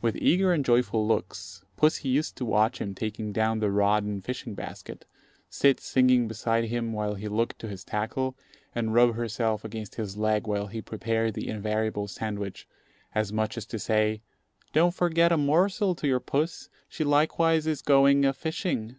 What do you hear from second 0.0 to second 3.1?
With eager and joyful looks, pussy used to watch him